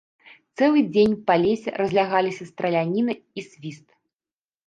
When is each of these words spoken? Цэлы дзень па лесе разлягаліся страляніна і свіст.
Цэлы 0.59 0.81
дзень 0.93 1.11
па 1.27 1.33
лесе 1.43 1.69
разлягаліся 1.81 2.43
страляніна 2.51 3.13
і 3.41 3.43
свіст. 3.49 3.85